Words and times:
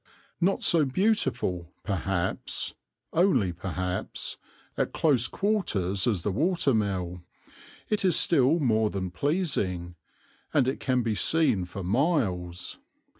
Not 0.39 0.63
so 0.63 0.83
beautiful, 0.83 1.71
perhaps, 1.83 2.73
only 3.13 3.53
perhaps, 3.53 4.37
at 4.75 4.93
close 4.93 5.27
quarters, 5.27 6.07
as 6.07 6.23
the 6.23 6.31
watermill, 6.31 7.21
it 7.87 8.03
is 8.03 8.15
still 8.15 8.57
more 8.59 8.89
than 8.89 9.11
pleasing, 9.11 9.93
and 10.55 10.67
it 10.67 10.79
can 10.79 11.03
be 11.03 11.13
seen 11.13 11.65
for 11.65 11.83
miles. 11.83 12.79